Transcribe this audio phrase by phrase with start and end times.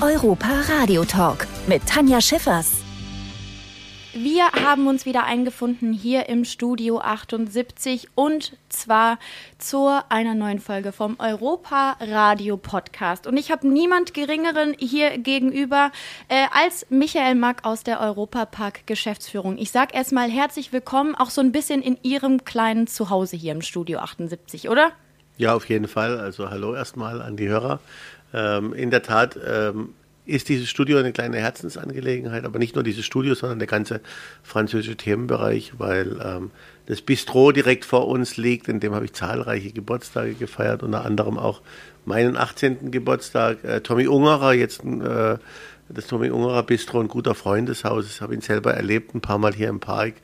[0.00, 2.84] Europa Radio Talk mit Tanja Schiffers.
[4.14, 9.18] Wir haben uns wieder eingefunden hier im Studio 78 und zwar
[9.58, 13.26] zu einer neuen Folge vom Europa Radio Podcast.
[13.26, 15.90] Und ich habe niemand Geringeren hier gegenüber
[16.28, 19.58] äh, als Michael Mack aus der Europapark Geschäftsführung.
[19.58, 23.62] Ich sage erstmal herzlich willkommen, auch so ein bisschen in Ihrem kleinen Zuhause hier im
[23.62, 24.92] Studio 78, oder?
[25.38, 26.18] Ja, auf jeden Fall.
[26.18, 27.80] Also hallo erstmal an die Hörer.
[28.32, 29.94] Ähm, in der Tat ähm,
[30.28, 34.00] ist dieses Studio eine kleine Herzensangelegenheit, aber nicht nur dieses Studio, sondern der ganze
[34.42, 36.50] französische Themenbereich, weil ähm,
[36.86, 41.38] das Bistro direkt vor uns liegt, in dem habe ich zahlreiche Geburtstage gefeiert, unter anderem
[41.38, 41.62] auch
[42.04, 42.90] meinen 18.
[42.90, 43.64] Geburtstag.
[43.64, 45.38] Äh, Tommy Ungerer, jetzt äh,
[45.88, 49.38] das Tommy Ungerer Bistro, ein guter Freund des Hauses, habe ihn selber erlebt, ein paar
[49.38, 50.14] Mal hier im Park.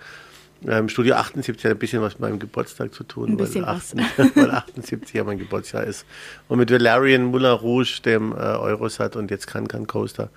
[0.66, 3.96] Ähm, Studio 78 hat ein bisschen was mit meinem Geburtstag zu tun, weil, 8,
[4.36, 6.06] weil, 78 ja mein Geburtsjahr ist.
[6.48, 10.30] Und mit Valerian Muller Rouge, dem äh, Eurosat und jetzt Can Coaster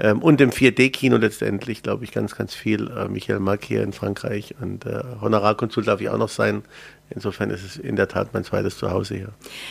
[0.00, 2.90] ähm, und dem 4D-Kino letztendlich, glaube ich, ganz, ganz viel.
[2.90, 6.62] Äh, Michael Mack hier in Frankreich und äh, Honorarkonsul darf ich auch noch sein.
[7.10, 9.28] Insofern ist es in der Tat mein zweites Zuhause hier.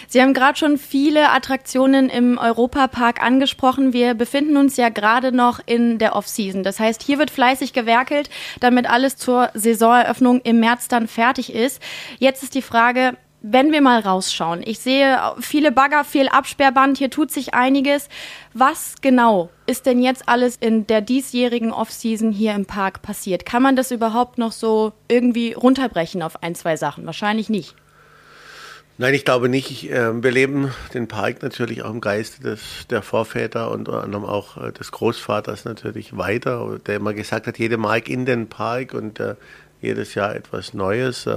[0.07, 3.93] Sie haben gerade schon viele Attraktionen im Europapark angesprochen.
[3.93, 6.63] Wir befinden uns ja gerade noch in der Off-Season.
[6.63, 11.79] Das heißt, hier wird fleißig gewerkelt, damit alles zur Saisoneröffnung im März dann fertig ist.
[12.17, 17.09] Jetzt ist die Frage, wenn wir mal rausschauen, ich sehe viele Bagger, viel Absperrband, hier
[17.09, 18.09] tut sich einiges.
[18.53, 23.45] Was genau ist denn jetzt alles in der diesjährigen Off-Season hier im Park passiert?
[23.45, 27.05] Kann man das überhaupt noch so irgendwie runterbrechen auf ein, zwei Sachen?
[27.05, 27.75] Wahrscheinlich nicht.
[28.99, 29.69] Nein, ich glaube nicht.
[29.69, 34.57] Ich, äh, wir leben den Park natürlich auch im Geiste des, der Vorväter und auch
[34.57, 39.19] äh, des Großvaters natürlich weiter, der immer gesagt hat, jede Mark in den Park und
[39.19, 39.35] äh,
[39.81, 41.29] jedes Jahr etwas Neues.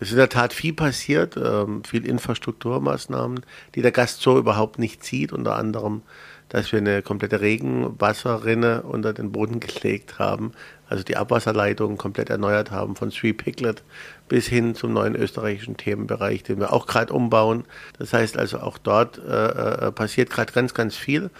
[0.00, 3.40] Es ist in der Tat viel passiert, ähm, viel Infrastrukturmaßnahmen,
[3.74, 6.02] die der Gast so überhaupt nicht sieht, unter anderem,
[6.48, 10.52] dass wir eine komplette Regenwasserrinne unter den Boden gelegt haben,
[10.88, 13.82] also die Abwasserleitung komplett erneuert haben, von Three Piglet
[14.28, 17.64] bis hin zum neuen österreichischen Themenbereich, den wir auch gerade umbauen.
[17.98, 21.30] Das heißt also, auch dort äh, äh passiert gerade ganz, ganz viel.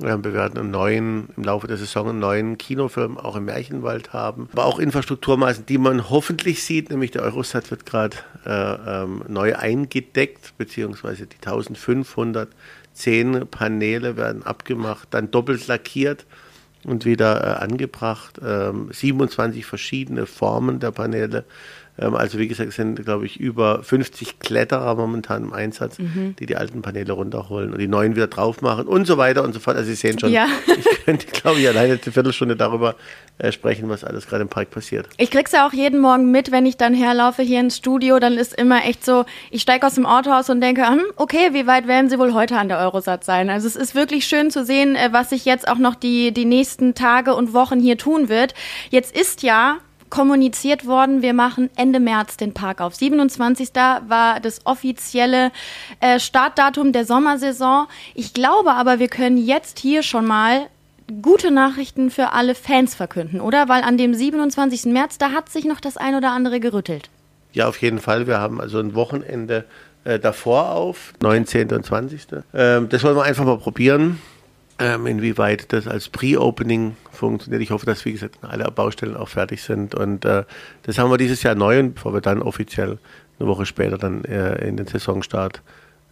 [0.00, 4.48] Wir werden einen neuen, im Laufe der Saison einen neuen Kinofilm auch im Märchenwald haben.
[4.52, 8.16] Aber auch Infrastrukturmaßen, die man hoffentlich sieht, nämlich der Eurostat wird gerade
[8.46, 16.26] äh, ähm, neu eingedeckt, beziehungsweise die 1510 Paneele werden abgemacht, dann doppelt lackiert
[16.84, 18.40] und wieder äh, angebracht.
[18.44, 21.44] Ähm, 27 verschiedene Formen der Paneele ähm,
[21.98, 26.36] also wie gesagt, es sind, glaube ich, über 50 Kletterer momentan im Einsatz, mhm.
[26.38, 29.52] die die alten Paneele runterholen und die neuen wieder drauf machen und so weiter und
[29.52, 29.76] so fort.
[29.76, 30.46] Also Sie sehen schon, ja.
[30.66, 32.94] ich könnte, glaube ich, alleine eine Viertelstunde darüber
[33.38, 35.08] äh, sprechen, was alles gerade im Park passiert.
[35.16, 38.34] Ich krieg's ja auch jeden Morgen mit, wenn ich dann herlaufe hier ins Studio, dann
[38.34, 41.66] ist immer echt so, ich steige aus dem Auto aus und denke, hm, okay, wie
[41.66, 43.50] weit werden Sie wohl heute an der Eurosat sein?
[43.50, 46.44] Also es ist wirklich schön zu sehen, äh, was sich jetzt auch noch die, die
[46.44, 48.54] nächsten Tage und Wochen hier tun wird.
[48.90, 49.78] Jetzt ist ja
[50.10, 52.94] kommuniziert worden, wir machen Ende März den Park auf.
[52.94, 53.70] 27.
[53.74, 55.50] war das offizielle
[56.00, 57.86] äh, Startdatum der Sommersaison.
[58.14, 60.66] Ich glaube aber, wir können jetzt hier schon mal
[61.22, 63.68] gute Nachrichten für alle Fans verkünden, oder?
[63.68, 64.86] Weil an dem 27.
[64.86, 67.08] März, da hat sich noch das ein oder andere gerüttelt.
[67.52, 68.26] Ja, auf jeden Fall.
[68.26, 69.64] Wir haben also ein Wochenende
[70.04, 71.72] äh, davor auf, 19.
[71.72, 72.26] und 20.
[72.54, 74.20] Ähm, das wollen wir einfach mal probieren
[74.78, 77.62] ähm, inwieweit das als Pre-Opening funktioniert.
[77.62, 79.94] Ich hoffe, dass, wie gesagt, alle Baustellen auch fertig sind.
[79.94, 80.44] Und äh,
[80.82, 82.98] das haben wir dieses Jahr neu bevor wir dann offiziell
[83.38, 85.62] eine Woche später dann äh, in den Saisonstart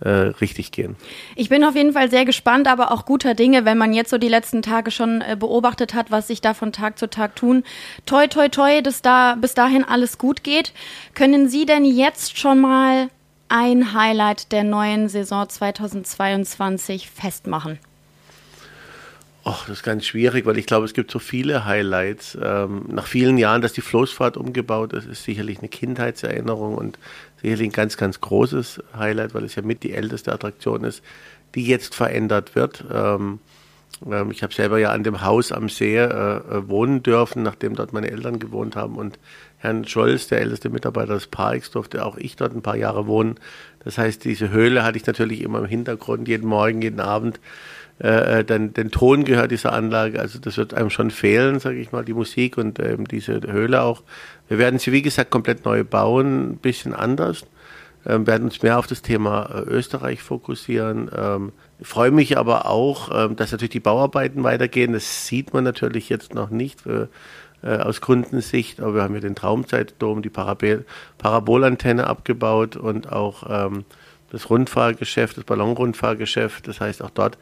[0.00, 0.97] äh, richtig gehen.
[1.37, 4.19] Ich bin auf jeden Fall sehr gespannt, aber auch guter Dinge, wenn man jetzt so
[4.19, 7.65] die letzten Tage schon äh, beobachtet hat, was sich da von Tag zu Tag tun.
[8.04, 10.72] Toi, toi, toi, dass da bis dahin alles gut geht.
[11.15, 13.09] Können Sie denn jetzt schon mal
[13.48, 17.78] ein Highlight der neuen Saison 2022 festmachen?
[19.47, 22.37] Och, das ist ganz schwierig, weil ich glaube, es gibt so viele Highlights.
[22.43, 26.99] Ähm, nach vielen Jahren, dass die Floßfahrt umgebaut ist, ist sicherlich eine Kindheitserinnerung und
[27.41, 31.01] sicherlich ein ganz, ganz großes Highlight, weil es ja mit die älteste Attraktion ist,
[31.54, 32.84] die jetzt verändert wird.
[32.93, 33.39] Ähm,
[34.10, 37.77] ähm, ich habe selber ja an dem Haus am See äh, äh, wohnen dürfen, nachdem
[37.77, 39.16] dort meine Eltern gewohnt haben und
[39.59, 43.37] Herrn Scholz, der älteste Mitarbeiter des Parks, durfte auch ich dort ein paar Jahre wohnen.
[43.84, 47.39] Das heißt, diese Höhle hatte ich natürlich immer im Hintergrund, jeden Morgen, jeden Abend
[47.98, 50.21] äh, äh, dann den Ton gehört dieser Anlage.
[50.21, 53.83] Also das wird einem schon fehlen, sage ich mal, die Musik und ähm, diese Höhle
[53.83, 54.03] auch.
[54.48, 57.47] Wir werden sie, wie gesagt, komplett neu bauen, ein bisschen anders.
[58.04, 61.10] Ähm, werden uns mehr auf das Thema äh, Österreich fokussieren.
[61.16, 64.92] Ähm, freue mich aber auch, ähm, dass natürlich die Bauarbeiten weitergehen.
[64.92, 67.07] Das sieht man natürlich jetzt noch nicht äh,
[67.63, 70.84] äh, aus Kundensicht, aber wir haben ja den Traumzeitdom, die Parabel
[71.16, 73.84] Parabolantenne abgebaut und auch ähm,
[74.31, 76.69] das Rundfahrgeschäft, das Ballonrundfahrgeschäft.
[76.69, 77.39] Das heißt, auch dort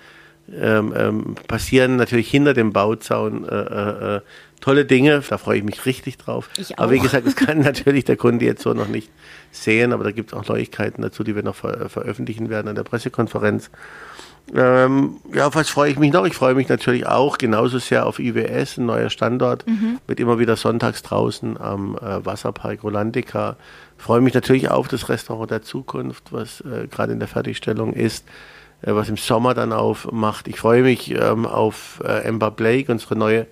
[0.53, 4.21] ähm, ähm, passieren natürlich hinter dem Bauzaun äh, äh, äh,
[4.61, 5.23] tolle Dinge.
[5.29, 6.51] Da freue ich mich richtig drauf.
[6.57, 7.03] Ich Aber wie auch.
[7.05, 9.11] gesagt, das kann natürlich der Kunde jetzt so noch nicht
[9.53, 12.75] sehen, aber da gibt es auch Neuigkeiten dazu, die wir noch ver veröffentlichen werden an
[12.75, 13.71] der Pressekonferenz.
[14.55, 16.27] Ähm, ja, auf was freue ich mich noch?
[16.27, 19.65] Ich freue mich natürlich auch genauso sehr auf IWS, ein neuer Standort,
[20.07, 23.57] mit immer wieder sonntags draußen am äh, Wasserpark Rolandica.
[23.97, 28.27] Freue mich natürlich auf das Restaurant der Zukunft, was äh, gerade in der Fertigstellung ist,
[28.85, 30.49] äh, was im Sommer dann aufmacht.
[30.49, 33.47] Ich freue mich ähm, auf äh, Ember Blake, unsere neue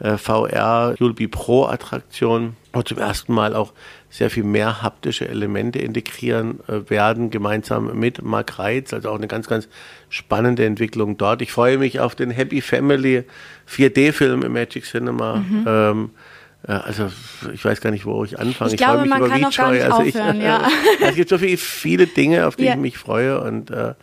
[0.00, 3.72] äh, VR Julbi Pro Attraktion, wo zum ersten Mal auch
[4.10, 9.28] sehr viel mehr haptische Elemente integrieren äh, werden, gemeinsam mit Mark Reitz, also auch eine
[9.28, 9.68] ganz, ganz
[10.08, 11.42] spannende Entwicklung dort.
[11.42, 13.24] Ich freue mich auf den Happy Family
[13.68, 15.42] 4D-Film im Magic Cinema.
[15.66, 16.10] Ähm,
[16.66, 17.10] äh, also
[17.52, 18.70] ich weiß gar nicht, wo ich anfange.
[18.72, 20.68] Ich glaube, freue mich man über kann auch gar nicht also ich, aufhören, ja.
[21.00, 22.72] es gibt so viele, viele Dinge, auf die Ja.
[22.72, 23.94] ich mich freue und äh,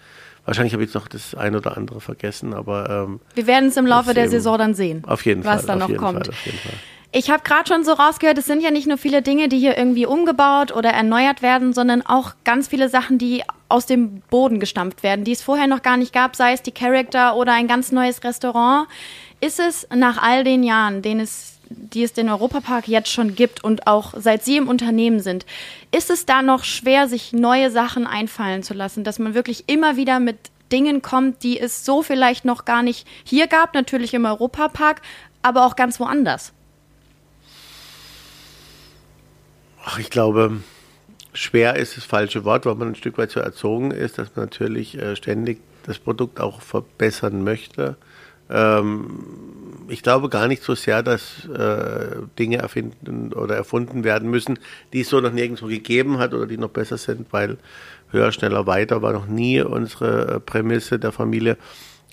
[0.46, 3.78] wahrscheinlich habe ich jetzt noch das ein oder andere vergessen, aber ähm, Wir werden es
[3.78, 5.68] im Laufe der Saison dann sehen, auf jeden was Fall.
[5.68, 6.26] dann auf noch kommt.
[6.28, 6.74] Fall, auf jeden Fall.
[7.18, 9.78] Ich habe gerade schon so rausgehört, es sind ja nicht nur viele Dinge, die hier
[9.78, 15.02] irgendwie umgebaut oder erneuert werden, sondern auch ganz viele Sachen, die aus dem Boden gestampft
[15.02, 17.94] werden, die es vorher noch gar nicht gab, sei es die Charakter oder ein ganz
[17.94, 18.90] neues Restaurant.
[19.40, 23.64] Ist es nach all den Jahren, den es, die es den Europapark jetzt schon gibt
[23.64, 25.46] und auch seit Sie im Unternehmen sind,
[25.92, 29.96] ist es da noch schwer, sich neue Sachen einfallen zu lassen, dass man wirklich immer
[29.96, 30.38] wieder mit
[30.72, 35.02] Dingen kommt, die es so vielleicht noch gar nicht hier gab, natürlich im Europapark,
[35.42, 36.54] aber auch ganz woanders?
[39.84, 40.64] Ach, ich glaube,
[41.34, 44.46] schwer ist das falsche Wort, weil man ein Stück weit so erzogen ist, dass man
[44.46, 47.96] natürlich äh, ständig das Produkt auch verbessern möchte.
[48.50, 54.60] Ähm, ich glaube gar nicht so sehr, dass äh, Dinge erfinden oder erfunden werden müssen,
[54.94, 57.58] die es so noch nirgendwo gegeben hat oder die noch besser sind, weil
[58.10, 61.58] höher, schneller, weiter war noch nie unsere äh, Prämisse der Familie.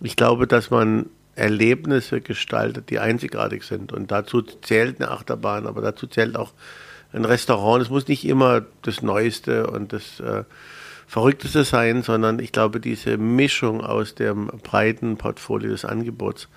[0.00, 3.92] Ich glaube, dass man Erlebnisse gestaltet, die einzigartig sind.
[3.92, 6.52] Und dazu zählt eine Achterbahn, aber dazu zählt auch
[7.12, 7.82] ein Restaurant.
[7.82, 10.44] Es muss nicht immer das Neueste und das äh,
[11.06, 16.48] Verrückteste sein, sondern ich glaube, diese Mischung aus dem breiten Portfolio des Angebots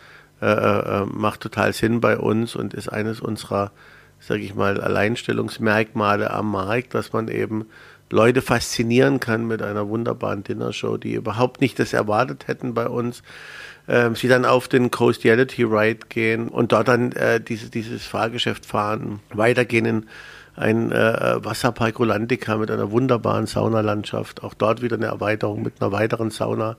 [0.42, 3.72] äh, äh, macht total Sinn bei uns und ist eines unserer,
[4.20, 7.66] sage ich mal, Alleinstellungsmerkmale am Markt, dass man eben
[8.12, 13.24] Leute faszinieren kann mit einer wunderbaren Dinnershow, die überhaupt nicht das erwartet hätten bei uns.
[13.88, 18.66] Ähm, sie dann auf den Coastiality Ride gehen und dort dann äh, diese, dieses Fahrgeschäft
[18.66, 20.06] fahren, weitergehen in
[20.56, 24.44] ein äh, Wasserpark Rolandica mit einer wunderbaren Saunalandschaft.
[24.44, 26.78] Auch dort wieder eine Erweiterung mit einer weiteren Sauna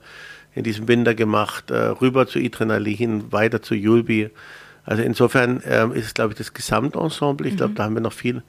[0.55, 1.69] in diesem Winter gemacht.
[1.69, 4.29] Äh, rüber zu Adrenalin, weiter zu Julbi.
[4.85, 7.47] Also insofern ähm, ist es, glaube ich, das Gesamtensemble.
[7.47, 8.41] Ich glaube, da haben wir noch viel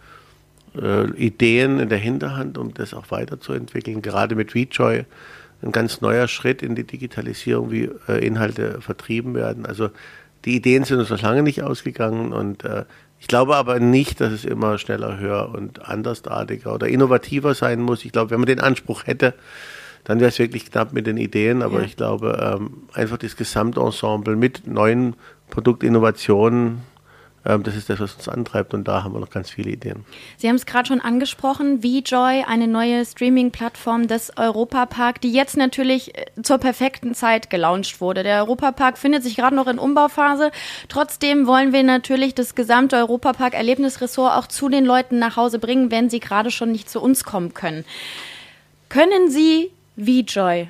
[0.81, 4.03] äh, Ideen in der Hinterhand, um das auch weiterzuentwickeln.
[4.03, 5.05] Gerade mit VJoy
[5.63, 9.67] ein ganz neuer Schritt in die Digitalisierung, wie äh, Inhalte vertrieben werden.
[9.67, 9.91] Also
[10.45, 12.85] die Ideen sind uns noch lange nicht ausgegangen und äh,
[13.21, 18.05] ich glaube aber nicht, dass es immer schneller, höher und andersartiger oder innovativer sein muss.
[18.05, 19.35] Ich glaube, wenn man den Anspruch hätte,
[20.05, 21.63] dann wäre es wirklich knapp mit den Ideen.
[21.63, 21.85] Aber Ja.
[21.85, 25.15] ich glaube, ähm, einfach das Gesamtensemble mit neuen
[25.51, 26.83] Produktinnovationen,
[27.45, 28.75] das ist das, was uns antreibt.
[28.75, 30.05] Und da haben wir noch ganz viele Ideen.
[30.37, 36.17] Sie haben es gerade schon angesprochen, VJoy, eine neue Streaming-Plattform des Europapark, die jetzt natürlich
[36.17, 38.23] äh, zur perfekten Zeit gelauncht wurde.
[38.23, 40.51] Der Europapark findet sich gerade noch in Umbauphase.
[40.89, 46.11] Trotzdem wollen wir natürlich das gesamte Europapark-Erlebnisressort auch zu den Leuten nach Hause bringen, wenn
[46.11, 47.85] sie gerade schon nicht zu uns kommen können.
[48.89, 50.69] Können Sie VJoy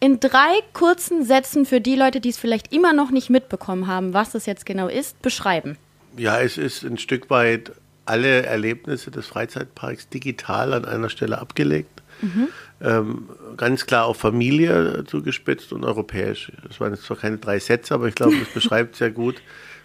[0.00, 4.14] in drei kurzen Sätzen für die Leute, die es vielleicht immer noch nicht mitbekommen haben,
[4.14, 5.76] was es jetzt genau ist, beschreiben?
[6.16, 7.72] Ja, es ist ein Stück weit
[8.04, 12.02] alle Erlebnisse des Freizeitparks digital an einer Stelle abgelegt.
[12.80, 16.52] Ähm, ganz klar auf Familie zugespitzt und europäisch.
[16.66, 19.42] Das waren jetzt zwar keine drei Sätze, aber ich glaube, das beschreibt sehr gut,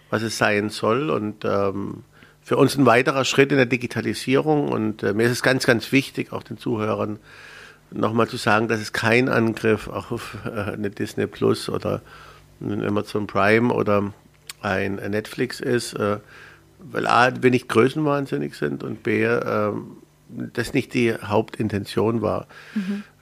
[0.09, 1.09] was es sein soll.
[1.09, 2.03] Und ähm,
[2.41, 4.69] für uns ein weiterer Schritt in der Digitalisierung.
[4.69, 7.19] Und äh, mir ist es ganz, ganz wichtig, auch den Zuhörern
[7.91, 12.01] nochmal zu sagen, dass es kein Angriff auf äh, eine Disney Plus oder
[12.61, 14.13] ein Amazon Prime oder
[14.61, 16.17] ein Netflix ist, äh,
[16.79, 19.71] weil A, wir nicht größenwahnsinnig sind und B, äh,
[20.29, 22.47] das nicht die Hauptintention war.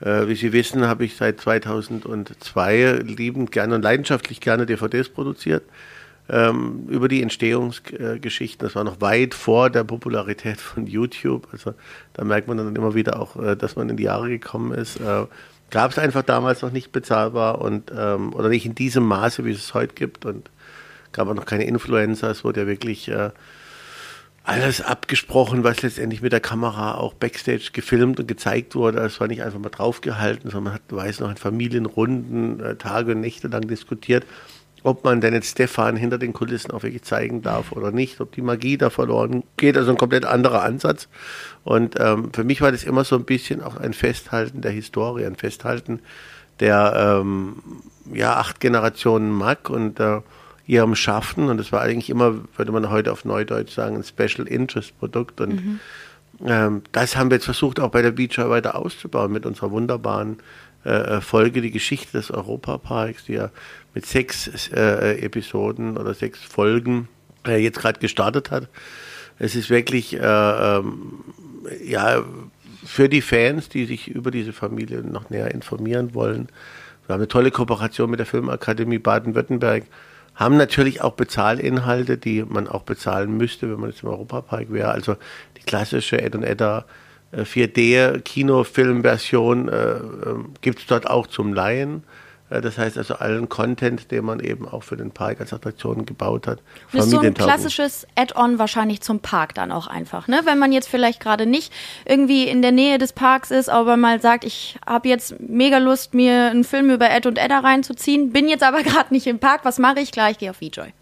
[0.00, 5.62] Äh, wie Sie wissen, habe ich seit 2002 liebend gerne und leidenschaftlich gerne DVDs produziert.
[6.28, 11.46] Ähm, über die Entstehungsgeschichten, das war noch weit vor der Popularität von YouTube.
[11.52, 11.74] Also
[12.14, 14.96] da merkt man dann immer wieder auch, äh, dass man in die Jahre gekommen ist.
[14.96, 15.26] Äh,
[15.70, 19.50] Gab es einfach damals noch nicht bezahlbar und ähm, oder nicht in diesem Maße, wie
[19.50, 20.24] es es heute gibt.
[20.24, 20.48] Und
[21.16, 22.30] gab auch noch keine Influencer.
[22.30, 23.30] Es wurde ja wirklich äh,
[24.44, 29.00] alles abgesprochen, was letztendlich mit der Kamera auch backstage gefilmt und gezeigt wurde.
[29.00, 33.12] Es war nicht einfach mal draufgehalten, sondern man hat, weiß noch, in Familienrunden äh, Tage
[33.12, 34.24] und Nächte lang diskutiert,
[34.84, 38.30] ob man denn jetzt Stefan hinter den Kulissen auch wirklich zeigen darf oder nicht, ob
[38.32, 39.76] die Magie da verloren geht.
[39.76, 41.08] Also ein komplett anderer Ansatz.
[41.64, 45.26] Und ähm, für mich war das immer so ein bisschen auch ein Festhalten der Historie,
[45.26, 46.00] ein Festhalten
[46.60, 47.56] der ähm,
[48.12, 50.20] ja, acht Generationen Mack und äh,
[50.66, 51.48] ihrem Schaffen.
[51.48, 55.40] Und das war eigentlich immer, würde man heute auf Neudeutsch sagen, ein Special Interest Produkt.
[55.40, 55.80] Und mhm.
[56.44, 60.38] ähm, das haben wir jetzt versucht, auch bei der Beacher weiter auszubauen mit unserer wunderbaren
[60.84, 63.50] äh, äh, Folge, die Geschichte des Europaparks, die ja
[63.94, 67.08] mit sechs äh, Episoden oder sechs Folgen
[67.46, 68.68] äh, jetzt gerade gestartet hat.
[69.38, 71.24] Es ist wirklich, äh, ähm,
[71.84, 72.22] ja,
[72.84, 76.48] für die Fans, die sich über diese Familie noch näher informieren wollen.
[77.06, 79.84] Wir haben eine tolle Kooperation mit der Filmakademie Baden-Württemberg
[80.36, 84.90] haben natürlich auch Bezahlinhalte, die man auch bezahlen müsste, wenn man jetzt im Europapark wäre.
[84.90, 85.16] Also
[85.56, 86.84] die klassische Ed und Edda
[87.34, 89.98] 4D-Kinofilmversion äh, äh,
[90.60, 92.04] gibt es dort auch zum Laien.
[92.50, 96.06] Äh, das heißt also allen Content, den man eben auch für den Park als Attraktion
[96.06, 96.60] gebaut hat.
[96.92, 100.28] Das ist so ein klassisches Add-on wahrscheinlich zum Park dann auch einfach.
[100.28, 100.40] Ne?
[100.44, 101.72] Wenn man jetzt vielleicht gerade nicht
[102.04, 106.14] irgendwie in der Nähe des Parks ist, aber mal sagt, ich habe jetzt mega Lust,
[106.14, 109.60] mir einen Film über Ed und Edda reinzuziehen, bin jetzt aber gerade nicht im Park,
[109.64, 110.12] was mache ich?
[110.12, 110.92] Klar, ich gehe auf VJoy.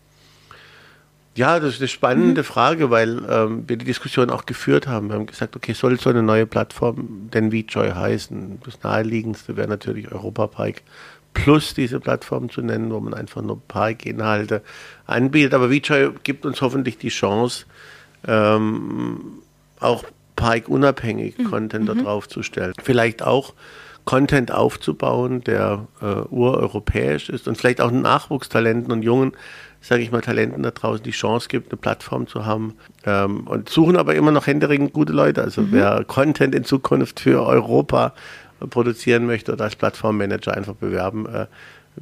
[1.36, 2.46] Ja, das ist eine spannende mhm.
[2.46, 5.08] Frage, weil ähm, wir die Diskussion auch geführt haben.
[5.08, 8.60] Wir haben gesagt, okay, soll so eine neue Plattform denn VJoy heißen?
[8.64, 10.82] Das naheliegendste wäre natürlich Europapark
[11.34, 14.62] plus diese Plattform zu nennen, wo man einfach nur Park-Inhalte
[15.06, 15.52] anbietet.
[15.52, 17.66] Aber VJoy gibt uns hoffentlich die Chance,
[18.26, 19.20] ähm,
[19.80, 20.04] auch
[20.36, 21.44] Park-unabhängig mhm.
[21.44, 21.98] Content mhm.
[21.98, 22.72] da drauf zu stellen.
[22.82, 23.52] Vielleicht auch
[24.04, 29.32] Content aufzubauen, der äh, ureuropäisch ist und vielleicht auch Nachwuchstalenten und jungen,
[29.80, 32.74] sage ich mal, Talenten da draußen die Chance gibt, eine Plattform zu haben.
[33.04, 35.42] Ähm, und suchen aber immer noch händeringend gute Leute.
[35.42, 35.68] Also mhm.
[35.70, 38.12] wer Content in Zukunft für Europa
[38.70, 41.26] produzieren möchte oder als Plattformmanager einfach bewerben.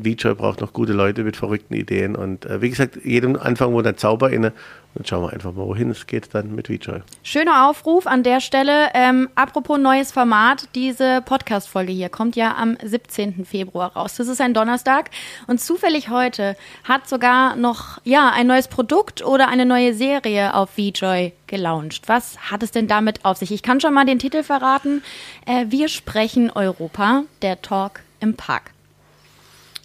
[0.01, 3.87] VJoy braucht noch gute Leute mit verrückten Ideen und äh, wie gesagt, jedem Anfang wohnt
[3.87, 4.53] ein Zauber inne
[4.95, 7.01] und schauen wir einfach mal, wohin es geht dann mit VJoy.
[7.23, 8.89] Schöner Aufruf an der Stelle.
[8.95, 13.45] Ähm, apropos neues Format, diese Podcast-Folge hier kommt ja am 17.
[13.45, 14.17] Februar raus.
[14.17, 15.11] Das ist ein Donnerstag
[15.47, 20.71] und zufällig heute hat sogar noch ja ein neues Produkt oder eine neue Serie auf
[20.71, 22.09] VJoy gelauncht.
[22.09, 23.53] Was hat es denn damit auf sich?
[23.53, 25.03] Ich kann schon mal den Titel verraten.
[25.47, 28.73] Äh, wir sprechen Europa, der Talk im Park.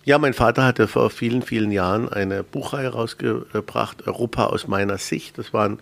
[0.07, 5.37] Ja, mein Vater hatte vor vielen, vielen Jahren eine Buchreihe rausgebracht, Europa aus meiner Sicht.
[5.37, 5.79] Das war ein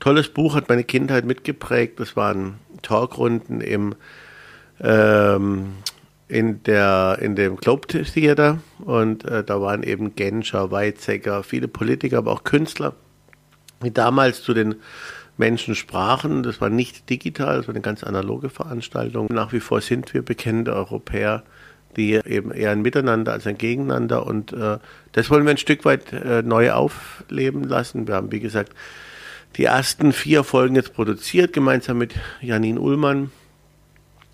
[0.00, 2.00] tolles Buch, hat meine Kindheit mitgeprägt.
[2.00, 3.94] Das waren Talkrunden im,
[4.80, 5.74] ähm,
[6.26, 12.16] in, der, in dem Globe Theater und äh, da waren eben Genscher, Weizsäcker, viele Politiker,
[12.16, 12.94] aber auch Künstler,
[13.84, 14.76] die damals zu den
[15.36, 16.44] Menschen sprachen.
[16.44, 19.26] Das war nicht digital, das war eine ganz analoge Veranstaltung.
[19.30, 21.42] Nach wie vor sind wir bekannte Europäer
[21.96, 24.26] die eben eher ein Miteinander als ein Gegeneinander.
[24.26, 24.78] Und äh,
[25.12, 28.06] das wollen wir ein Stück weit äh, neu aufleben lassen.
[28.06, 28.72] Wir haben, wie gesagt,
[29.56, 33.30] die ersten vier Folgen jetzt produziert, gemeinsam mit Janine Ullmann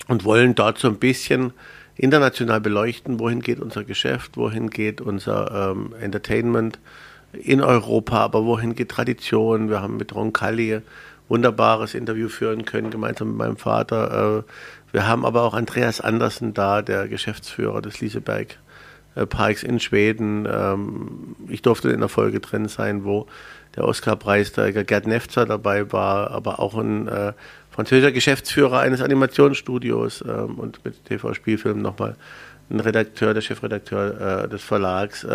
[0.08, 1.52] und wollen dort so ein bisschen
[1.96, 6.80] international beleuchten, wohin geht unser Geschäft, wohin geht unser ähm, Entertainment
[7.32, 9.70] in Europa, aber wohin geht Tradition.
[9.70, 10.80] Wir haben mit Ron Kalli
[11.32, 14.44] wunderbares Interview führen können, gemeinsam mit meinem Vater.
[14.44, 14.52] Äh,
[14.92, 18.58] wir haben aber auch Andreas Andersen da, der Geschäftsführer des Lieseberg
[19.14, 20.46] äh, Parks in Schweden.
[20.46, 23.26] Ähm, ich durfte in der Folge drin sein, wo
[23.76, 27.32] der Oscar-Preisträger Gerd Nefzer dabei war, aber auch ein äh,
[27.70, 32.16] französischer Geschäftsführer eines Animationsstudios ähm, und mit TV-Spielfilmen nochmal
[32.68, 35.26] ein Redakteur, der Chefredakteur des Verlags.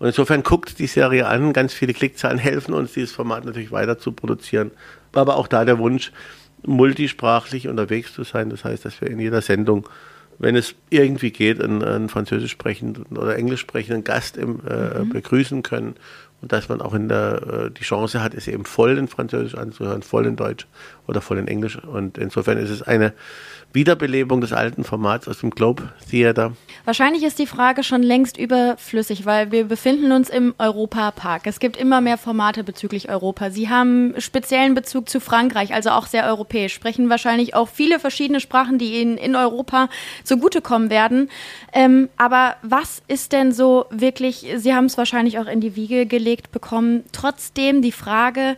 [0.00, 3.98] Und insofern guckt die Serie an, ganz viele Klickzahlen helfen uns, dieses Format natürlich weiter
[3.98, 4.70] zu produzieren.
[5.12, 6.10] Aber auch da der Wunsch,
[6.66, 8.50] multisprachlich unterwegs zu sein.
[8.50, 9.88] Das heißt, dass wir in jeder Sendung,
[10.38, 15.10] wenn es irgendwie geht, einen, einen französisch sprechenden oder englisch sprechenden Gast im, äh, mhm.
[15.10, 15.94] begrüßen können
[16.42, 19.54] und dass man auch in der, äh, die Chance hat, es eben voll in Französisch
[19.54, 20.66] anzuhören, voll in Deutsch
[21.06, 21.76] oder voll in Englisch.
[21.76, 23.12] Und insofern ist es eine
[23.72, 26.52] Wiederbelebung des alten Formats aus dem Globe Theater.
[26.84, 31.46] Wahrscheinlich ist die Frage schon längst überflüssig, weil wir befinden uns im Europapark.
[31.46, 33.50] Es gibt immer mehr Formate bezüglich Europa.
[33.50, 38.40] Sie haben speziellen Bezug zu Frankreich, also auch sehr europäisch, sprechen wahrscheinlich auch viele verschiedene
[38.40, 39.88] Sprachen, die Ihnen in Europa
[40.24, 41.30] zugutekommen werden.
[41.72, 46.06] Ähm, aber was ist denn so wirklich, Sie haben es wahrscheinlich auch in die Wiege
[46.06, 48.56] gelegt bekommen, trotzdem die Frage,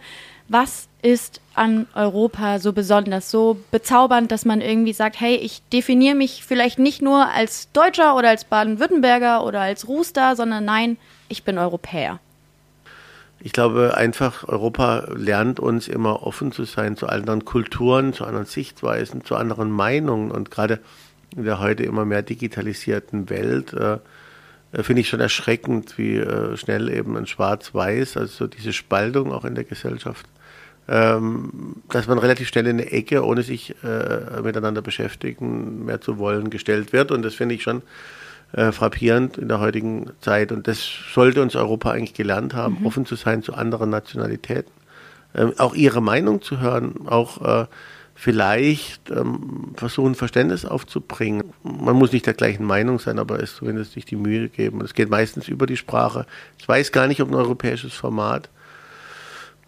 [0.48, 6.14] was ist an Europa so besonders, so bezaubernd, dass man irgendwie sagt, hey, ich definiere
[6.14, 10.96] mich vielleicht nicht nur als Deutscher oder als Baden-Württemberger oder als Rooster, sondern nein,
[11.28, 12.20] ich bin Europäer.
[13.40, 18.46] ich glaube einfach, Europa lernt uns immer offen zu sein zu anderen Kulturen, zu anderen
[18.46, 20.30] Sichtweisen, zu anderen Meinungen.
[20.30, 20.78] Und gerade
[21.34, 23.98] in der heute immer mehr digitalisierten Welt äh
[24.80, 29.54] finde ich schon erschreckend, wie äh, schnell eben ein Schwarz-Weiß, also diese Spaltung auch in
[29.54, 30.26] der Gesellschaft,
[30.88, 36.18] ähm, dass man relativ schnell in eine Ecke, ohne sich äh, miteinander beschäftigen mehr zu
[36.18, 37.10] wollen, gestellt wird.
[37.10, 37.82] Und das finde ich schon
[38.52, 40.52] äh, frappierend in der heutigen Zeit.
[40.52, 42.86] Und das sollte uns Europa eigentlich gelernt haben, mhm.
[42.86, 44.72] offen zu sein zu anderen Nationalitäten.
[45.34, 47.66] Ähm, auch ihre Meinung zu hören, auch äh,
[48.22, 51.42] vielleicht ähm, versuchen, Verständnis aufzubringen.
[51.64, 54.80] Man muss nicht der gleichen Meinung sein, aber es zumindest sich die Mühe geben.
[54.80, 56.24] Es geht meistens über die Sprache.
[56.56, 58.48] Ich weiß gar nicht, ob ein europäisches Format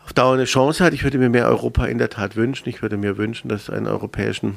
[0.04, 0.94] auf Dauer eine Chance hat.
[0.94, 2.68] Ich würde mir mehr Europa in der Tat wünschen.
[2.68, 4.54] Ich würde mir wünschen, dass es einen europäischen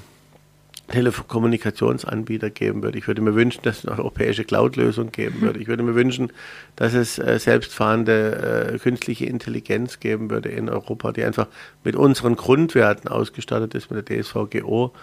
[0.87, 2.97] Telekommunikationsanbieter geben würde.
[2.97, 5.59] Ich würde mir wünschen, dass es eine europäische Cloud-Lösung geben würde.
[5.59, 6.31] Ich würde mir wünschen,
[6.75, 11.47] dass es äh, selbstfahrende äh, künstliche Intelligenz geben würde in Europa, die einfach
[11.83, 14.93] mit unseren Grundwerten ausgestattet ist, mit der DSVGO.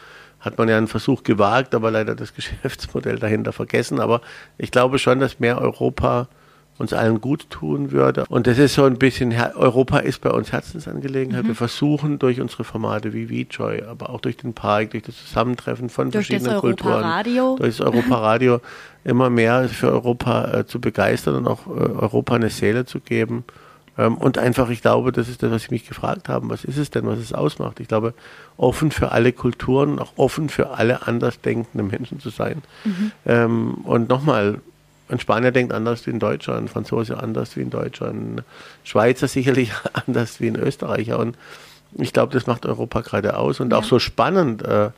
[0.40, 4.00] Hat man ja einen Versuch gewagt, aber leider das Geschäftsmodell dahinter vergessen.
[4.00, 4.22] Aber
[4.58, 6.28] ich glaube schon, dass mehr Europa
[6.78, 8.24] uns allen gut tun würde.
[8.28, 11.44] Und das ist so ein bisschen, Europa ist bei uns Herzensangelegenheit.
[11.44, 11.48] Mhm.
[11.48, 15.88] Wir versuchen durch unsere Formate wie VJoy, aber auch durch den Park, durch das Zusammentreffen
[15.88, 17.24] von durch verschiedenen Kulturen,
[17.56, 18.60] durch das Europaradio
[19.04, 23.44] immer mehr für Europa äh, zu begeistern und auch äh, Europa eine Seele zu geben.
[23.96, 26.50] Ähm, und einfach, ich glaube, das ist das, was Sie mich gefragt haben.
[26.50, 27.80] Was ist es denn, was es ausmacht?
[27.80, 28.14] Ich glaube,
[28.56, 32.62] offen für alle Kulturen, auch offen für alle andersdenkenden Menschen zu sein.
[32.84, 33.12] Mhm.
[33.26, 34.60] Ähm, und nochmal,
[35.08, 38.42] ein Spanier denkt anders wie ein Deutscher, ein Franzose anders wie ein Deutscher, ein
[38.84, 39.72] Schweizer sicherlich
[40.06, 41.18] anders wie ein Österreicher.
[41.18, 41.36] Und
[41.94, 43.78] ich glaube, das macht Europa gerade aus und ja.
[43.78, 44.62] auch so spannend.
[44.62, 44.90] Äh,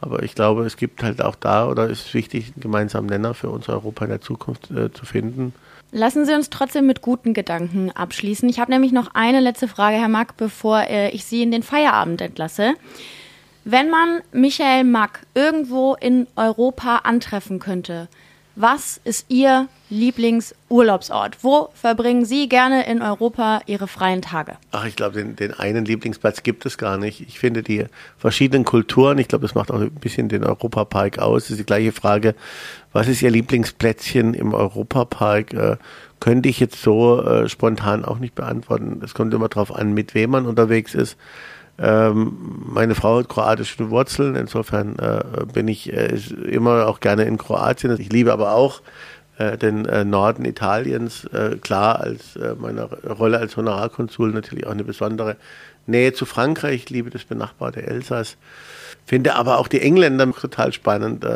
[0.00, 3.32] aber ich glaube, es gibt halt auch da oder es ist wichtig, einen gemeinsamen Nenner
[3.32, 5.54] für unser Europa in der Zukunft äh, zu finden.
[5.92, 8.48] Lassen Sie uns trotzdem mit guten Gedanken abschließen.
[8.48, 11.62] Ich habe nämlich noch eine letzte Frage, Herr Mack, bevor äh, ich Sie in den
[11.62, 12.74] Feierabend entlasse.
[13.64, 18.08] Wenn man Michael Mack irgendwo in Europa antreffen könnte,
[18.56, 21.38] was ist Ihr Lieblingsurlaubsort?
[21.42, 24.56] Wo verbringen Sie gerne in Europa Ihre freien Tage?
[24.72, 27.20] Ach, ich glaube, den, den einen Lieblingsplatz gibt es gar nicht.
[27.20, 27.86] Ich finde die
[28.16, 31.44] verschiedenen Kulturen, ich glaube, das macht auch ein bisschen den Europapark aus.
[31.44, 32.34] Das ist die gleiche Frage,
[32.92, 35.52] was ist Ihr Lieblingsplätzchen im Europapark?
[35.52, 35.76] Äh,
[36.20, 39.00] könnte ich jetzt so äh, spontan auch nicht beantworten.
[39.04, 41.18] Es kommt immer darauf an, mit wem man unterwegs ist.
[41.76, 42.36] Ähm,
[42.72, 46.16] meine Frau hat kroatische Wurzeln, insofern äh, bin ich äh,
[46.48, 47.98] immer auch gerne in Kroatien.
[47.98, 48.80] Ich liebe aber auch
[49.38, 51.28] äh, den Norden Italiens,
[51.60, 55.36] klar als äh, meine Rolle als Honorarkonsul natürlich auch eine besondere
[55.86, 56.74] Nähe zu Frankreich.
[56.76, 58.36] Ich liebe das benachbarte Elsass,
[59.04, 61.26] finde aber auch die Engländer total spannend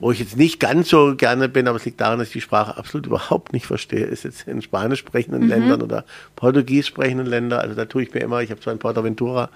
[0.00, 2.40] wo ich jetzt nicht ganz so gerne bin, aber es liegt daran, dass ich die
[2.40, 5.48] Sprache absolut überhaupt nicht verstehe, ist jetzt in Spanisch sprechenden mhm.
[5.48, 6.04] Ländern oder
[6.36, 7.60] Portugies sprechenden Ländern.
[7.60, 9.50] Also da tue ich mir immer, ich habe zwar in Portaventura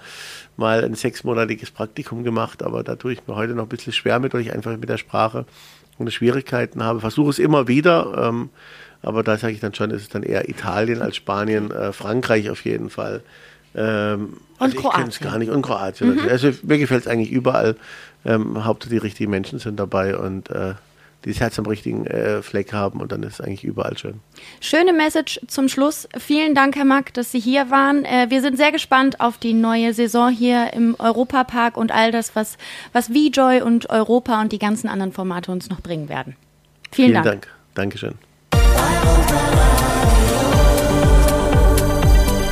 [0.57, 4.19] mal ein sechsmonatiges Praktikum gemacht, aber da tue ich mir heute noch ein bisschen schwer
[4.19, 5.45] mit, weil ich einfach mit der Sprache
[5.97, 6.99] und Schwierigkeiten habe.
[6.99, 8.49] Versuche es immer wieder, ähm,
[9.01, 12.49] aber da sage ich dann schon, ist es dann eher Italien als Spanien, äh, Frankreich
[12.49, 13.21] auf jeden Fall.
[13.75, 15.09] Ähm, und also Kroatien.
[15.09, 15.51] Ich gar nicht.
[15.51, 16.15] Und Kroatien.
[16.15, 16.29] Mhm.
[16.29, 17.75] Also mir gefällt es eigentlich überall.
[18.25, 20.75] Ähm, Hauptsache die richtigen Menschen sind dabei und äh,
[21.25, 24.19] die das Herz am richtigen äh, Fleck haben und dann ist es eigentlich überall schön.
[24.59, 26.07] Schöne Message zum Schluss.
[26.17, 28.05] Vielen Dank, Herr Mack, dass Sie hier waren.
[28.05, 32.35] Äh, wir sind sehr gespannt auf die neue Saison hier im Europapark und all das,
[32.35, 32.57] was,
[32.91, 36.35] was VJoy und Europa und die ganzen anderen Formate uns noch bringen werden.
[36.91, 37.25] Vielen, Vielen Dank.
[37.25, 37.47] Dank.
[37.75, 38.13] Dankeschön.